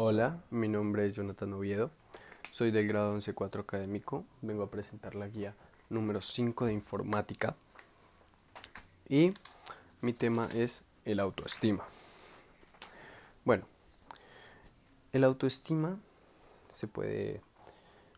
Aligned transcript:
Hola, 0.00 0.40
mi 0.50 0.68
nombre 0.68 1.06
es 1.06 1.12
Jonathan 1.12 1.54
Oviedo, 1.54 1.90
soy 2.52 2.70
del 2.70 2.86
grado 2.86 3.16
11.4 3.16 3.62
académico, 3.62 4.24
vengo 4.42 4.62
a 4.62 4.70
presentar 4.70 5.16
la 5.16 5.26
guía 5.26 5.56
número 5.90 6.20
5 6.20 6.66
de 6.66 6.72
informática 6.72 7.56
y 9.08 9.34
mi 10.00 10.12
tema 10.12 10.48
es 10.54 10.84
el 11.04 11.18
autoestima. 11.18 11.84
Bueno, 13.44 13.64
el 15.12 15.24
autoestima 15.24 15.98
se 16.72 16.86
puede 16.86 17.42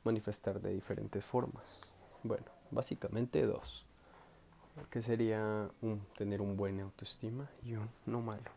manifestar 0.05 0.61
de 0.61 0.75
diferentes 0.75 1.25
formas. 1.25 1.81
Bueno, 2.23 2.45
básicamente 2.71 3.47
dos, 3.47 3.87
que 4.91 5.01
sería 5.01 5.71
tener 6.19 6.43
un 6.43 6.59
buen 6.59 6.79
autoestima 6.79 7.49
y 7.65 7.77
un 7.77 7.89
no 8.05 8.21
malo. 8.21 8.51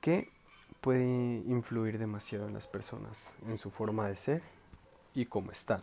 ¿Qué 0.00 0.30
puede 0.86 1.42
influir 1.48 1.98
demasiado 1.98 2.46
en 2.46 2.54
las 2.54 2.68
personas, 2.68 3.32
en 3.48 3.58
su 3.58 3.72
forma 3.72 4.06
de 4.06 4.14
ser 4.14 4.42
y 5.14 5.26
cómo 5.26 5.50
están. 5.50 5.82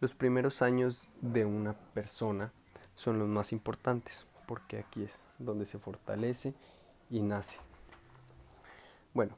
Los 0.00 0.12
primeros 0.12 0.60
años 0.60 1.08
de 1.22 1.46
una 1.46 1.72
persona 1.94 2.52
son 2.94 3.18
los 3.18 3.26
más 3.26 3.52
importantes, 3.52 4.26
porque 4.46 4.80
aquí 4.80 5.02
es 5.02 5.28
donde 5.38 5.64
se 5.64 5.78
fortalece 5.78 6.52
y 7.08 7.22
nace. 7.22 7.56
Bueno, 9.14 9.34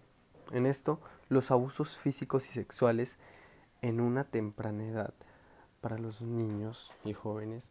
en 0.50 0.66
esto, 0.66 0.98
los 1.28 1.52
abusos 1.52 1.96
físicos 1.96 2.48
y 2.48 2.52
sexuales 2.52 3.18
en 3.80 4.00
una 4.00 4.24
temprana 4.24 4.88
edad 4.88 5.14
para 5.80 5.98
los 5.98 6.20
niños 6.20 6.90
y 7.04 7.12
jóvenes 7.12 7.70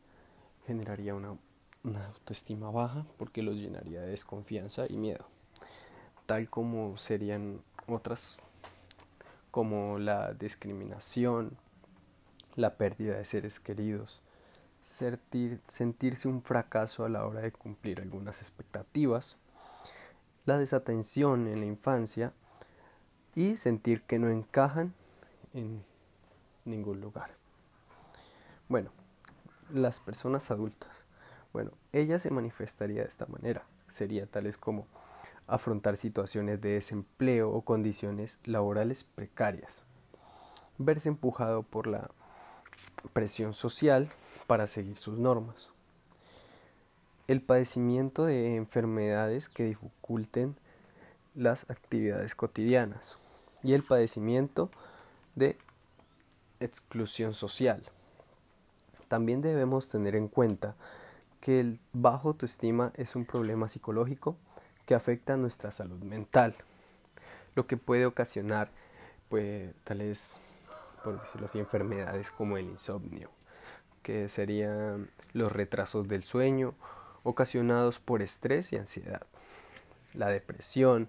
generaría 0.65 1.15
una, 1.15 1.37
una 1.83 2.07
autoestima 2.07 2.71
baja 2.71 3.05
porque 3.17 3.43
los 3.43 3.55
llenaría 3.55 3.99
de 3.99 4.11
desconfianza 4.11 4.85
y 4.87 4.95
miedo 4.95 5.25
tal 6.31 6.47
como 6.47 6.97
serían 6.97 7.61
otras 7.87 8.37
como 9.51 9.99
la 9.99 10.31
discriminación, 10.31 11.57
la 12.55 12.75
pérdida 12.75 13.17
de 13.17 13.25
seres 13.25 13.59
queridos, 13.59 14.21
sentirse 14.81 16.29
un 16.29 16.41
fracaso 16.41 17.03
a 17.03 17.09
la 17.09 17.25
hora 17.25 17.41
de 17.41 17.51
cumplir 17.51 17.99
algunas 17.99 18.39
expectativas, 18.39 19.35
la 20.45 20.57
desatención 20.57 21.49
en 21.49 21.59
la 21.59 21.65
infancia 21.65 22.31
y 23.35 23.57
sentir 23.57 24.01
que 24.03 24.17
no 24.17 24.29
encajan 24.29 24.93
en 25.53 25.83
ningún 26.63 27.01
lugar. 27.01 27.31
Bueno, 28.69 28.89
las 29.69 29.99
personas 29.99 30.49
adultas. 30.49 31.03
Bueno, 31.51 31.71
ella 31.91 32.19
se 32.19 32.31
manifestaría 32.31 33.01
de 33.01 33.09
esta 33.09 33.25
manera. 33.25 33.65
Sería 33.89 34.27
tales 34.27 34.57
como 34.57 34.87
afrontar 35.47 35.97
situaciones 35.97 36.61
de 36.61 36.73
desempleo 36.73 37.51
o 37.51 37.61
condiciones 37.61 38.37
laborales 38.45 39.03
precarias, 39.03 39.83
verse 40.77 41.09
empujado 41.09 41.63
por 41.63 41.87
la 41.87 42.09
presión 43.13 43.53
social 43.53 44.11
para 44.47 44.67
seguir 44.67 44.97
sus 44.97 45.17
normas, 45.17 45.71
el 47.27 47.41
padecimiento 47.41 48.25
de 48.25 48.55
enfermedades 48.55 49.49
que 49.49 49.63
dificulten 49.63 50.55
las 51.35 51.69
actividades 51.69 52.35
cotidianas. 52.35 53.17
Y 53.63 53.73
el 53.73 53.83
padecimiento 53.83 54.71
de 55.35 55.57
exclusión 56.59 57.33
social. 57.33 57.81
También 59.07 59.41
debemos 59.41 59.87
tener 59.87 60.15
en 60.15 60.27
cuenta 60.27 60.75
que 61.39 61.59
el 61.59 61.79
bajo 61.93 62.29
autoestima 62.29 62.91
es 62.95 63.15
un 63.15 63.25
problema 63.25 63.67
psicológico 63.67 64.35
que 64.91 64.95
afecta 64.95 65.35
a 65.35 65.37
nuestra 65.37 65.71
salud 65.71 66.03
mental, 66.03 66.53
lo 67.55 67.65
que 67.65 67.77
puede 67.77 68.05
ocasionar, 68.05 68.69
pues, 69.29 69.73
tales, 69.85 70.37
por 71.01 71.17
decirlo 71.17 71.47
así, 71.47 71.59
enfermedades 71.59 72.29
como 72.29 72.57
el 72.57 72.65
insomnio, 72.65 73.29
que 74.03 74.27
serían 74.27 75.09
los 75.31 75.49
retrasos 75.49 76.09
del 76.09 76.23
sueño 76.23 76.75
ocasionados 77.23 77.99
por 77.99 78.21
estrés 78.21 78.73
y 78.73 78.75
ansiedad, 78.75 79.21
la 80.13 80.27
depresión, 80.27 81.07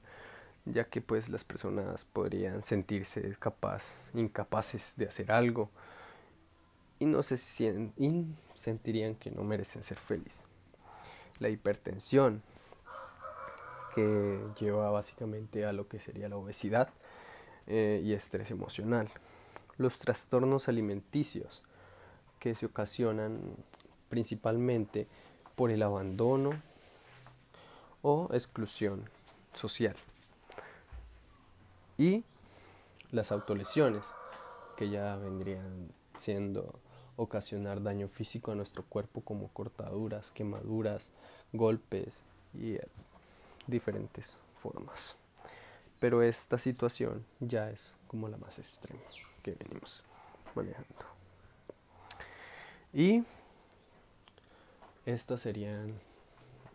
ya 0.64 0.84
que 0.84 1.00
pues 1.00 1.28
las 1.28 1.42
personas 1.42 2.04
podrían 2.04 2.62
sentirse 2.62 3.34
capaz, 3.40 3.94
incapaces 4.14 4.92
de 4.96 5.08
hacer 5.08 5.32
algo 5.32 5.70
y 7.00 7.06
no 7.06 7.24
se 7.24 7.36
sienten, 7.36 8.36
sentirían 8.54 9.16
que 9.16 9.32
no 9.32 9.42
merecen 9.42 9.82
ser 9.82 9.98
felices. 9.98 10.44
La 11.40 11.48
hipertensión, 11.48 12.44
que 13.94 14.40
lleva 14.58 14.90
básicamente 14.90 15.64
a 15.64 15.72
lo 15.72 15.88
que 15.88 15.98
sería 15.98 16.28
la 16.28 16.36
obesidad 16.36 16.88
eh, 17.66 18.00
y 18.04 18.12
estrés 18.12 18.50
emocional. 18.50 19.08
Los 19.76 19.98
trastornos 19.98 20.68
alimenticios 20.68 21.62
que 22.38 22.54
se 22.54 22.66
ocasionan 22.66 23.40
principalmente 24.08 25.06
por 25.54 25.70
el 25.70 25.82
abandono 25.82 26.50
o 28.02 28.28
exclusión 28.32 29.08
social. 29.54 29.94
Y 31.96 32.24
las 33.10 33.30
autolesiones, 33.30 34.06
que 34.76 34.90
ya 34.90 35.16
vendrían 35.16 35.92
siendo 36.18 36.80
ocasionar 37.16 37.82
daño 37.82 38.08
físico 38.08 38.52
a 38.52 38.54
nuestro 38.54 38.84
cuerpo 38.84 39.20
como 39.20 39.48
cortaduras, 39.48 40.30
quemaduras, 40.30 41.10
golpes 41.52 42.22
y 42.54 42.76
diferentes 43.66 44.38
formas. 44.58 45.16
Pero 46.00 46.22
esta 46.22 46.58
situación 46.58 47.24
ya 47.40 47.70
es 47.70 47.92
como 48.08 48.28
la 48.28 48.36
más 48.36 48.58
extrema 48.58 49.00
que 49.42 49.52
venimos 49.52 50.04
manejando. 50.54 51.04
Y 52.92 53.24
estas 55.06 55.40
serían 55.40 55.98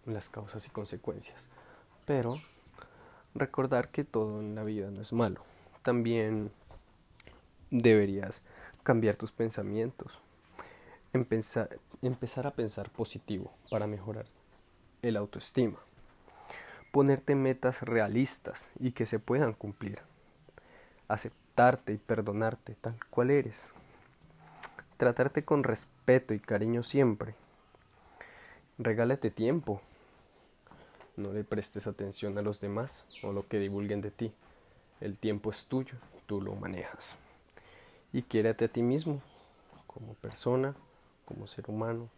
las 0.06 0.30
causas 0.30 0.66
y 0.66 0.70
consecuencias. 0.70 1.48
Pero 2.06 2.42
recordar 3.36 3.90
que 3.90 4.04
todo 4.04 4.40
en 4.40 4.56
la 4.56 4.64
vida 4.64 4.90
no 4.90 5.02
es 5.02 5.14
malo. 5.14 5.44
También 5.84 6.52
deberías 7.69 8.42
cambiar 8.84 9.16
tus 9.16 9.31
pensamientos. 9.31 10.19
Empezar, 11.14 12.48
a 12.48 12.52
pensar 12.52 12.90
positivo 12.92 13.54
para 13.69 13.88
mejorar 13.88 14.25
el 15.02 15.18
autoestima 15.18 15.78
ponerte 16.92 17.36
metas 17.36 17.81
realistas 17.81 18.68
y 18.80 18.92
que 18.92 19.06
se 19.06 19.20
puedan 19.20 19.53
cumplir, 19.53 20.00
aceptarte 21.08 21.94
y 21.94 21.98
perdonarte 21.98 22.75
tal 22.75 22.98
cual 23.09 23.31
eres, 23.31 23.70
tratarte 24.98 25.44
con 25.44 25.64
respeto 25.64 26.34
y 26.34 26.40
cariño 26.40 26.84
siempre, 26.84 27.36
regálate 28.78 29.31
tiempo, 29.31 29.81
no 31.16 31.34
le 31.34 31.44
prestes 31.44 31.88
atención 31.88 32.38
a 32.38 32.42
los 32.42 32.59
demás 32.59 33.06
o 33.24 33.31
lo 33.31 33.48
que 33.48 33.59
divulguen 33.59 34.02
de 34.02 34.12
ti, 34.12 34.34
el 35.02 35.18
tiempo 35.18 35.50
es 35.50 35.66
tuyo, 35.66 35.98
tú 36.25 36.42
lo 36.42 36.56
manejas, 36.56 37.16
y 38.14 38.24
quiérate 38.24 38.66
a 38.66 38.68
ti 38.68 38.81
mismo 38.81 39.22
como 39.86 40.14
persona, 40.16 40.75
como 41.25 41.48
ser 41.48 41.69
humano, 41.69 42.09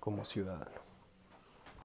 como 0.00 0.24
ciudadano. 0.24 0.83